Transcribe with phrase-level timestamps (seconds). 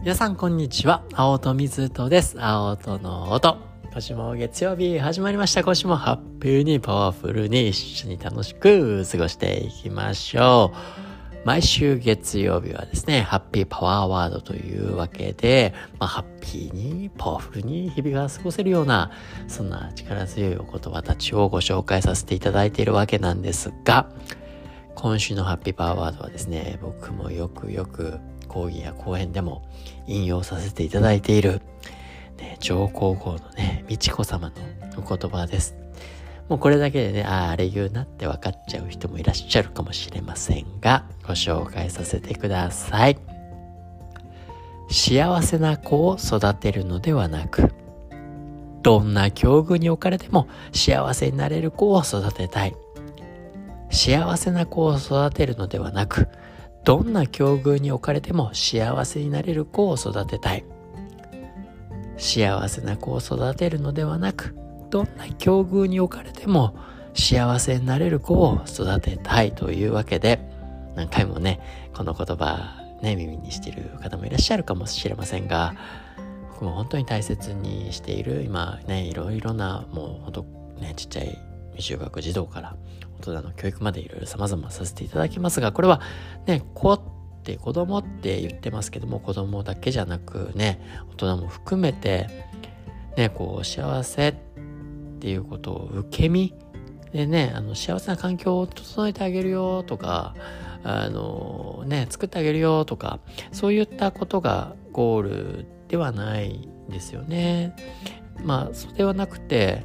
[0.00, 1.04] 皆さんこんにちは。
[1.12, 2.42] 青戸水戸です。
[2.42, 3.58] 青戸の音。
[3.92, 5.62] 今週も月曜日始まりました。
[5.62, 10.72] 今週もハッピーにパワフルに一緒に楽しく過ごしていきましょ
[11.44, 11.46] う。
[11.46, 19.10] 毎週月曜日はですね、ハッピーパワーワードというわけで、まあ、ハッピーにパワフルに日々が過ごせるような、
[19.48, 24.08] そんな力強いお言葉たちをご紹介させていただいているわけなんですが、
[24.94, 28.18] 今週のハッピーパワーワードはですね、僕もよくよく
[28.50, 29.62] 講義や講演でも
[30.08, 31.62] 引用させていただいている、
[32.36, 34.54] ね、上皇后のね、美智子様の
[34.98, 35.76] お言葉です。
[36.48, 43.18] もうこれだけでね、ああ、あれ言うなって分かっちゃう人もいらっしゃるかもしれませんが、ご紹介させてください。
[44.90, 47.72] 幸せな子を育てるのではなく、
[48.82, 52.74] どんな境遇に置かれても幸せになれる子を育てたい。
[53.90, 56.26] 幸せな子を育てるのではなく、
[56.84, 60.64] どんな境遇に置かれても幸せになれる子を育てたい。
[62.16, 64.54] 幸せな子を育てるのではなく、
[64.90, 66.74] どんな境遇に置かれても
[67.14, 70.40] 幸せになれる子を育てたいというわけで、
[70.96, 71.60] 何回もね、
[71.94, 75.74] この言葉、ね、耳にしている方もいらっしゃるかもしれませんが、
[76.52, 80.42] 僕も本当に大切にしている、今ね、いろいろな、もう本当
[80.80, 81.38] ね、ちっちゃい
[81.76, 82.76] 未就学児童から
[83.20, 86.00] 大人の教育までいろいろ様々させていただきますが、これは
[86.46, 87.00] ね、子っ
[87.42, 90.80] て子供って言ってますけども、子供だけじゃなくね、
[91.12, 92.28] 大人も含めて、
[93.16, 94.34] ね、こう、幸せっ
[95.20, 96.54] ていうことを受け身
[97.12, 100.34] でね、あの、幸せな環境を整えてあげるよとか、
[100.82, 103.20] あの、ね、作ってあげるよとか、
[103.52, 107.74] そういったことがゴールではないんですよね。
[108.42, 109.84] まあ、それはなくて、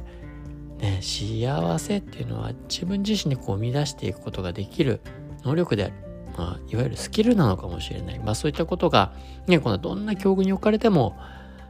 [0.78, 5.00] ね、幸せっていうのは自分自身にこう生み出していくことができる
[5.42, 5.94] 能力である。
[6.36, 8.18] まあ、いわゆるスキルなのかもしれない。
[8.18, 9.14] まあそういったことが、
[9.46, 11.16] ね、このどんな境遇に置かれても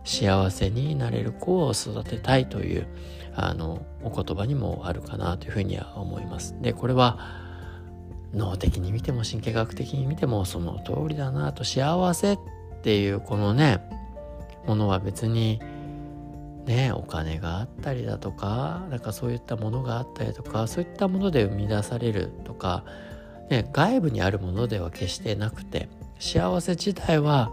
[0.05, 2.89] 幸せになれる子を育てたいという、
[3.35, 6.57] あの、お言葉にもあるかなというふうには思います。
[6.61, 7.19] で、これは
[8.35, 12.39] 脳的に見ても神経学的に見てもその通りだなと幸せっ
[12.83, 13.81] ていうこのね、
[14.67, 15.61] ものは別に
[16.67, 22.85] ね、お金があったりだとか、なんかそういったものがあったりとか、そういったもので生み出されるとか、
[23.49, 25.89] ね、外部にあるものでは決してなくて、
[26.19, 27.53] 幸せ自体は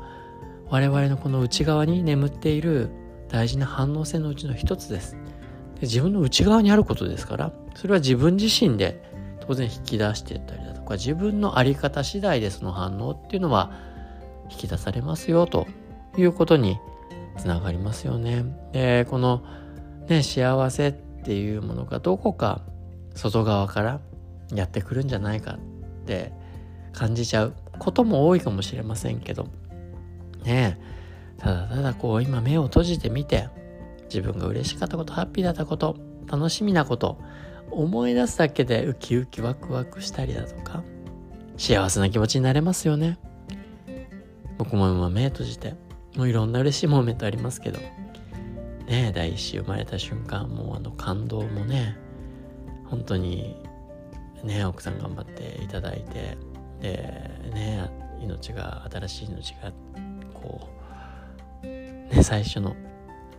[0.69, 2.90] 我々のこの内側に眠っている
[3.29, 5.16] 大事な反応性のうちの一つです。
[5.75, 9.03] で自分の内側にあることですから、それは自分自身で
[9.41, 13.72] 当然引き出していったりだとか、自分の在り方次第でその反応っていうのは
[14.50, 15.68] 引き出されますよと
[16.18, 16.79] いうことに
[17.38, 18.46] つながりますよね。
[18.72, 19.44] で、この
[20.08, 22.62] ね、幸せっていうものがどこか
[23.16, 24.00] 外側から
[24.54, 26.32] やってくるんじゃないかって
[26.92, 29.48] 感じちゃうことも多いかもしれませんけど、
[30.44, 30.80] ね
[31.38, 33.50] ただただこう今目を閉じてみて、
[34.06, 37.18] 自分が嬉しかったこと、ハッピーだったこと、楽しみなこと、
[37.72, 40.84] 思い出すだけでウキウキワクワクしたりだとか、
[41.58, 43.18] 幸せな気持ちになれますよね。
[44.58, 45.76] 僕も今目閉じて
[46.16, 47.79] もういろんな嬉しいモーメントありますけど、
[48.88, 51.97] ね第一子生まれた瞬間、もうあの感動もね、
[52.85, 53.56] 本当に、
[54.44, 56.38] ね奥さん頑張っていただいて、
[56.81, 57.90] で、ね
[58.22, 59.72] 命が、新しい命が、
[60.34, 60.69] こ
[61.63, 62.75] う、ね最初の、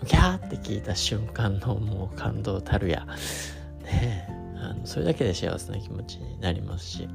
[0.04, 3.06] ギャーって聞いた瞬間のもう感動たるや、
[3.84, 7.08] ねあのそれだけで幸せな気持ちになりますし、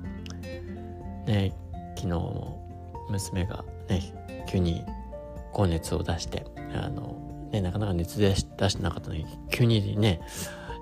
[1.26, 1.54] ね
[1.96, 4.02] 昨日も娘がね、
[4.48, 4.86] 急に
[5.52, 8.36] 高熱を出して、あの、ね、なかなか熱で出
[8.70, 10.22] してなかったのに、急にね、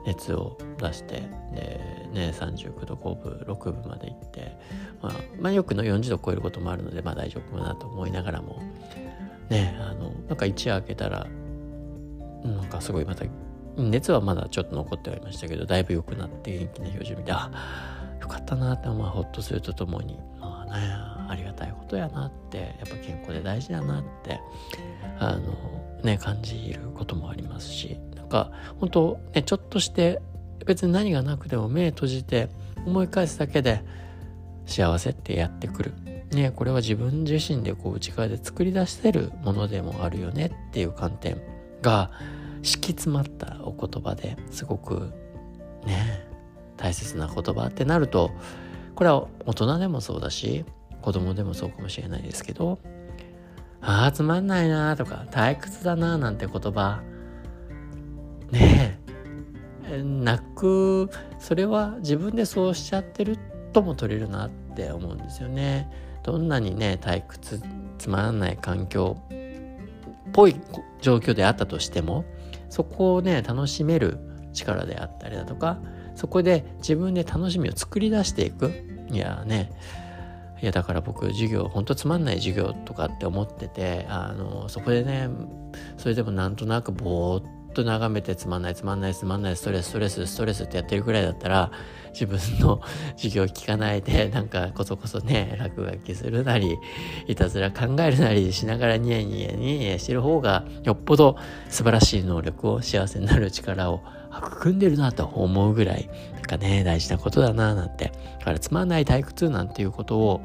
[0.06, 1.22] 熱を出して、
[1.54, 4.58] で、ね、39度5分、6分まで行って、
[5.02, 8.62] まあ、まあ、よくの40度超えることもあるので、まあ大丈夫かなと思いながらも、
[9.50, 11.28] ね、あの、なんか一夜明けたら、
[12.44, 13.26] なんかすごいまた、
[13.78, 17.52] 熱はまだちょっと残ってはいましたけど、だいぶ良くなって元気な表情見て、あ、
[18.22, 24.40] よかったなって、まあ、ほっとするとともに、まあね、ありがたいことやなってやっぱ健康で大事だなって
[25.20, 30.22] あのね感じることもありますしなんか本当ねちょっとして
[30.66, 32.50] 別に何がなくても目閉じて
[32.86, 33.84] 思い返すだけで
[34.66, 35.94] 幸せってやってくる。
[36.32, 41.42] ね、これは自分自身でこう内側で作り出してるものでもあるよねっていう観点
[41.82, 42.12] が
[42.64, 45.14] 敷き詰まったお言葉ですごく
[45.86, 46.28] ね
[46.76, 48.32] 大切な言葉ってなると
[48.96, 50.66] これは大人でもそうだし
[51.02, 52.80] 子供でもそうかもしれないですけど、
[53.82, 57.02] ああ、つまんないなとか、退屈だななんて言葉、
[58.52, 59.00] ね
[59.90, 61.10] え、泣く、
[61.40, 63.38] それは自分でそうしちゃってる
[63.74, 65.90] とも取れるなって思うんですよね。
[66.24, 67.62] どんなにね、退屈、
[67.98, 69.18] つまらない環境
[70.28, 70.56] っぽい
[71.02, 72.26] 状況であったとしても
[72.70, 74.20] そこをね楽しめる
[74.54, 75.80] 力であったりだとか
[76.16, 78.72] そこで自分で楽しみを作り出していく
[79.10, 79.72] いやね
[80.62, 85.30] いやだから僕授業ほんとつまんない授業とかって思っててあのそこでね
[85.98, 91.72] それでもなんとなくぼーっと眺めてつまんないつまんないつまんないストレスストレスストレスってやってるぐらいだったら
[92.12, 92.82] 自分の
[93.16, 96.80] 授業聞かないでなんかこそこそね落書きするなり
[97.28, 101.38] いたずら考えるなりしながらニヤニヤニヤしてる方がよっぽど
[101.70, 104.02] 素晴らしい能力を幸せになる力を
[104.40, 110.42] 育んでるなと思うぐらいなんかね大事なことだななんてだからつまんない退屈なんていうことを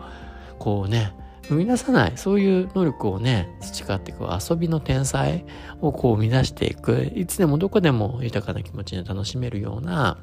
[0.59, 1.15] こうね
[1.49, 5.45] 生み出さないそういう能力をね培っていく遊びの天才
[5.81, 10.19] をこう生み出していくいつでもどこでも豊かな気持ちで楽しめるような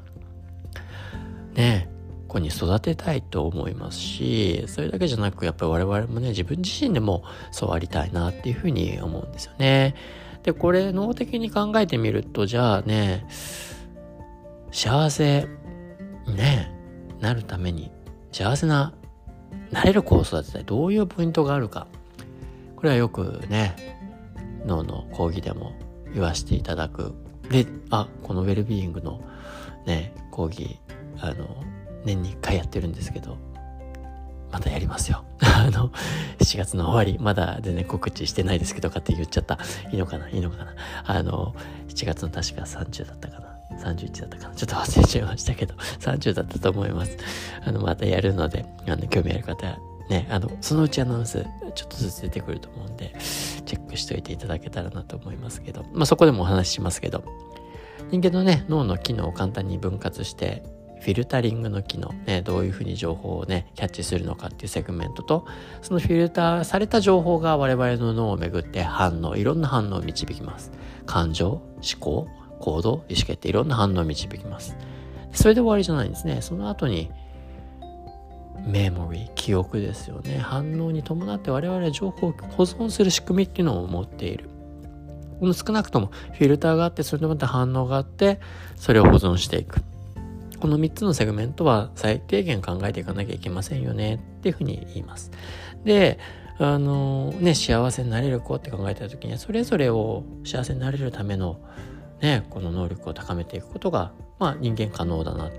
[1.54, 1.88] ね
[2.26, 9.94] 子に育てたいと思いますしそれだけじゃなくやっぱり我々もね自分自身でもそうありたいなっていうふうに思うんですよね。
[10.42, 13.26] でこれ脳的に考えてみるとじゃあね
[14.72, 15.46] 幸せ
[16.26, 16.72] ね
[17.20, 17.90] なるために
[18.32, 18.94] 幸せな
[19.70, 20.64] なれる子を育てたい。
[20.64, 21.86] どういうポイントがあるか。
[22.76, 23.76] これはよくね
[24.66, 25.74] 脳の講義でも
[26.12, 27.14] 言わせていただく。
[27.50, 29.20] であこのウェルビーイングの
[29.86, 30.78] ね講義
[31.20, 31.62] あの
[32.04, 33.36] 年に1回やってるんですけど。
[34.50, 35.24] またやりますよ。
[35.40, 35.90] あの、
[36.38, 39.58] 7月の終わり、まだ全然告知してないですけど、かって言っちゃった。
[39.92, 40.28] いいのかな？
[40.28, 40.74] いいのかな？
[41.04, 41.54] あの、
[41.88, 44.54] 7月の確か30だったかな？31だったかな？
[44.54, 47.16] ちょっと忘れちゃいましたけど、 30だったと思います。
[47.64, 53.14] あの、またやるので、あの、興味ある方、ね、あの、そのうちアナウンス、ちょっとずつ出てくると思うんで、
[53.64, 57.22] チェックしといていただけたらなと思いますけど、まあ、そこでもお話ししますけど、
[58.10, 60.64] 人間のね、脳の機能を簡単に分割して、
[61.00, 65.46] フィルタリングの機能、ね、どういうふうに情報をね、キャッチするのかっていうセグメントと、
[65.82, 70.72] そのフィルターされた情報が我々の脳をめぐって反応、いろんな反応を導きます。
[71.06, 71.62] 感情、思
[71.98, 72.28] 考、
[72.60, 74.76] 行動、意思決定、いろんな反応を導きます。
[75.32, 76.42] それで終わりじゃないんですね。
[76.42, 77.10] その後に、
[78.66, 80.38] メモリー、記憶ですよね。
[80.38, 84.50] 反応に伴って我々は情報を保存する仕組みっていうのを持っている。
[85.54, 88.38] 少なくともフィルターがあって、それとまた反応があって、
[88.76, 89.80] それを保存していく。
[90.60, 95.30] この3つのセグメントは最低限考えていかなきゃいけませんよねっていうふうに言います。
[95.84, 96.18] で、
[96.58, 101.58] あのね、幸せになれる子って考えた時にそれぞれを幸せになれるための
[102.20, 105.50] ね、この能力を高めていくことが、まあ人間可能だなっ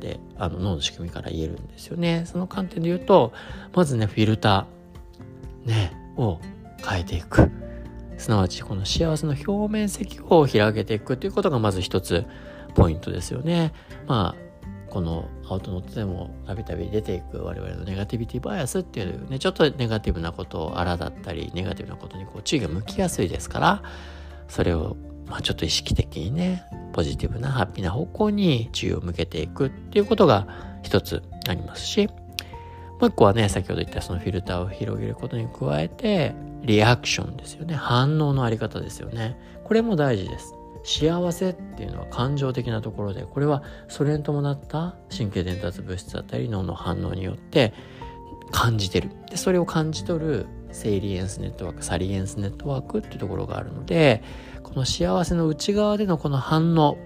[0.00, 2.24] てあの脳の仕組みから言えるんですよね。
[2.26, 3.32] その観点で言うと、
[3.72, 6.40] まずね、フィルター、ね、を
[6.84, 7.50] 変えていく。
[8.18, 12.24] すなわちこの幸せの表面積を広げていくということがまず一つ
[12.74, 13.72] ポイントですよね。
[14.08, 14.47] まあ
[14.90, 23.82] このアウトノットでもたびたび出ていく我々のネガティビティバイアスっていうねちょっとネガティブなことをあらだったりネガティブなことにこう注意が向きやすいですから
[24.48, 24.96] それを
[25.26, 30.46] まあちょっと意識的にねポジティブなハッピーな方向に注意を向けていくっていうことが
[30.82, 32.08] 一つありますし
[33.00, 37.74] もう一個はね先ほど言ったそのフィルターを広げることに加えてリアクションですよね。
[37.74, 39.36] 反応のあり方ですよね。
[39.64, 40.54] これも大事です。
[40.88, 47.74] 幸せっていうのは感情的なところでこれはそれに伴った神経伝達物質だったり脳の反応によって
[48.50, 49.10] 感じてる。
[49.28, 54.22] でそれを感じ取るセイリエンスネットワークサリエンスネットワークっていうところがあるので
[54.62, 56.96] この幸せの内側でのこの反応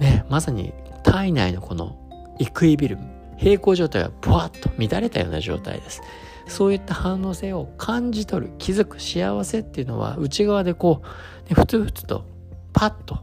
[0.00, 1.98] ねまさに体内のこの
[2.38, 6.02] イクイビルム平行状態がブワッと乱れたような状態です。
[6.48, 12.24] そういった反応性を感じ取る気づく幸せっていうのは内側でこう、ね、ふつふつと
[12.72, 13.18] パッと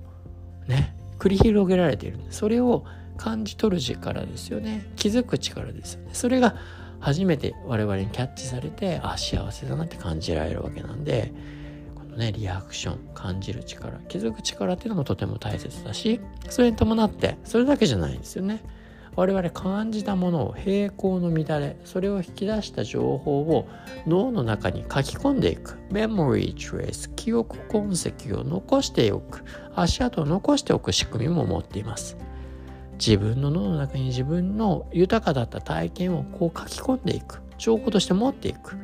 [0.67, 2.86] ね繰り広げられているそれを
[3.17, 4.91] 感じ取る力ですよね。
[4.96, 6.10] 気づく力ですよね。
[6.13, 6.55] それが
[7.00, 11.34] 初めて我々にキャッチされてあ幸せだなって感じられるわけなんで
[11.96, 18.63] このねリアクション感じる力気づく力っていうのもとても大切だしそれに伴ってそれだけじゃないんですよね。
[19.15, 23.67] 我々感じたものを平行の乱れそれを引き出した情報を
[24.08, 25.77] 脳の中に書き込んでいく。
[25.91, 29.43] メモリートレース記憶痕跡を残しておく。
[29.75, 32.17] 足跡を残しておく仕組みも持っています。
[32.93, 37.41] 自分の脳の中に自分の豊かだった体験をこう書き込んでいく。
[37.58, 38.77] 情報として持っていく。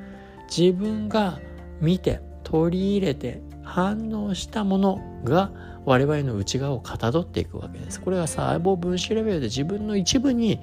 [0.56, 1.40] 自分が
[1.82, 5.52] 見て取り入れて反応したものが
[5.86, 8.02] 我々の内側をかたどっていくわけです。
[8.02, 10.60] これが細胞分子レベルで自分の一部に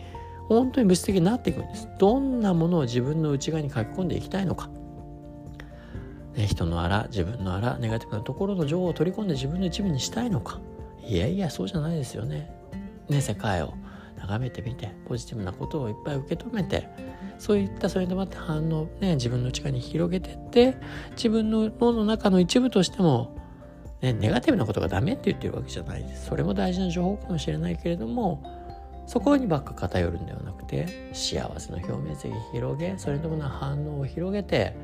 [0.49, 1.89] 本当に物質的になっていくんです。
[1.99, 4.69] どんなものを自分の内側に書き込んでいきたいのか。
[6.35, 10.61] ね、人のあら、自分のあら、ネガティブなところの情報を取り込んで自分の一部にしたいのか。
[11.07, 12.51] いやいや、そうじゃないですよね。
[13.09, 13.75] ね、世界を
[14.19, 16.89] 眺めてみて、ポジティブなことをいっぱい受け止めて、
[17.39, 20.77] そういったそれに伴って反応ね自分の力に広げてって
[21.13, 23.37] 自分の脳の中の一部としても、
[24.01, 26.27] ね、ネガティブなことがダメって言ってるわけじゃないです。
[26.27, 28.43] それも大事な情報かもしれないけれども
[29.07, 34.75] そこにばっか偏るんではなくて幸せの表面積広げそれに伴う反応を広げて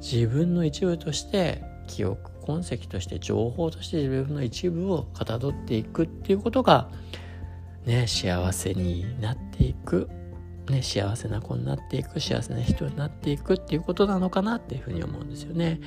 [0.00, 6.88] 自分の一部として記憶痕跡として情報として自分の一部をかたどっていくっていうことが
[7.84, 10.08] ね幸せになっていく、
[10.68, 15.80] ね、幸せな子になっていく幸せな人になっていくっていうことなのかなっていうふうに思うんですよね。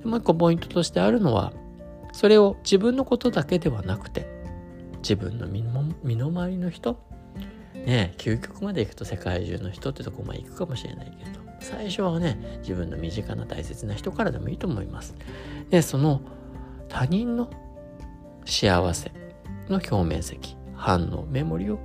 [0.00, 1.52] でもう一個ポイントとしてあるのは
[2.12, 4.26] それを自分のことだけではなくて
[4.98, 6.98] 自分の身の回りの人
[7.74, 15.14] ね究極までいくと世界中の人ってとこまで行くかもしれないけど最初はね自分の身近な大切な人からでもいいと思います
[15.70, 16.20] でその
[16.88, 17.50] 他人の
[18.44, 19.10] 幸せ
[19.68, 21.78] の表面積反応メモリを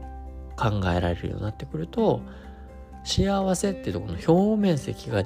[0.60, 2.22] 考えられるようになってくると
[3.04, 5.24] 幸せっていうとこの表面積が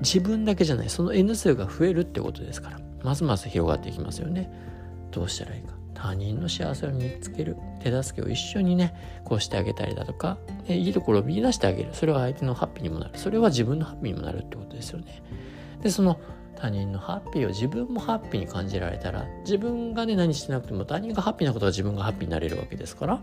[0.00, 4.50] 自分だけじゃないその N 数が増えるってことですからますます広がっていきますよね。
[5.10, 5.74] どうしたらいいか。
[5.94, 10.38] 他人の幸せを見つける手助けを一緒にねこうしてあげたりだとか、
[10.68, 11.90] いいところを見出してあげる。
[11.92, 13.18] それは相手のハッピーにもなる。
[13.18, 15.22] それは自分のハッピーにもなるってことですよね。
[15.82, 16.20] でその
[16.56, 23.20] 他人のハッピーを自分もハッピーに感じられたら自分がね何してなくても他人がハッピーなことは自分がハッピーになれるわけですから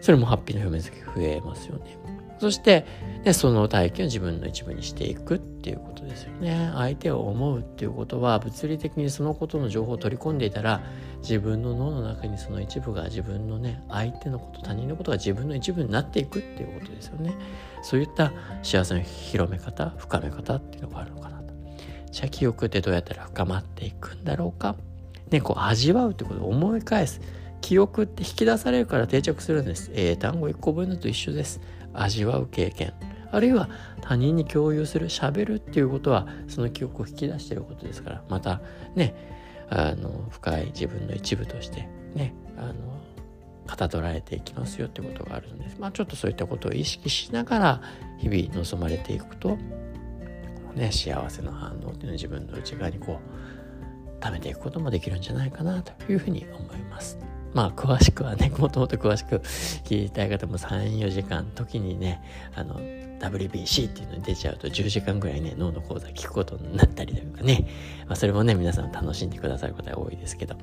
[0.00, 1.98] それもハッピーの表面積増えますよね
[2.38, 2.86] そして、
[3.24, 6.70] ね、その体験を自分の一部にしていくっていうことですよね。
[6.74, 10.80] 相手を思うっていうことは物理的にそのことの情報を取り込んでいたら
[11.20, 17.34] 自分の脳の中にその一部が自分のね相手のこと他人のことが自分の一部になっていくっていうことですよね。
[17.82, 21.52] そういった幸せの広め方深め方っていうのがあるのかなと。
[22.12, 24.76] じゃあ記憶ってどうやったら深まっていくんだろうか。
[25.30, 27.20] ねこう味わうってことを思い返す。
[27.60, 29.90] 記憶って引き出されるから定着するんです。
[29.94, 31.60] 英単語1個分のと一緒です。
[31.92, 32.92] 味わう経験
[33.30, 33.68] あるいは
[34.00, 38.60] 他人に共有する喋るっていうことはその記憶を引き出していることですからまた
[38.94, 39.14] ね
[39.70, 42.74] あの深い自分の一部としてねあの
[43.66, 47.82] かたどられていきますよってことがあるのです、まあ、ちょっとそういったことを意識しながら
[48.18, 49.58] 日々望まれていくと、
[50.74, 57.18] ね、幸せの反応っていうのは自分の内側にこう貯めていくこともできるんじゃないかなというふうに思います。
[57.54, 59.36] まあ詳しくはね、 もともと詳しく
[59.84, 62.22] 聞きたい方も3、4時間、時にね、
[62.54, 62.80] あの、
[63.18, 67.68] WBC っていうのに出ちゃうと10時間ぐらいね、脳の講座聞くことになったりとかね、
[68.06, 70.56] まあ、それもね、皆さん楽しんでくださる方が多いですけど、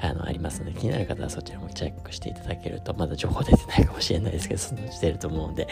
[0.00, 5.66] あの、ありますので、気になる方はそちらもチェックしていただけると、まだ情報出てないかもしれないですけど、そのうち出ると思うんで、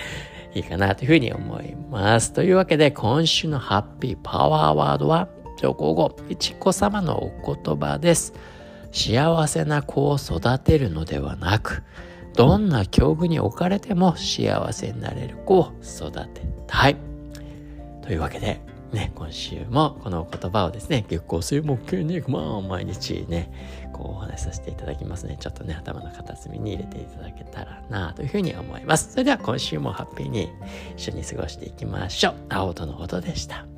[0.54, 2.32] いいかなというふうに思います。
[2.32, 8.34] というわけで、今週のハッピーパワーワードは、上皇后、いちこ様のお言葉です。
[8.96, 11.82] 幸せな子を育てるのではなく、
[12.34, 16.96] どんな境遇に置かれても幸せになれる子を育てたい。
[18.00, 18.58] というわけで、
[18.92, 23.50] ね、今週もこの言葉をですね、月光水木金に、まあ、毎日ね、
[23.92, 25.36] こうお話しさせていただきますね。
[25.38, 29.12] ちょっとね、頭の片隅に入れていただけたらなというふうに思います。
[29.12, 30.48] それでは今週もハッピーに
[30.96, 32.34] 一緒に過ごしていきましょう。
[32.48, 33.75] 青とのことでした。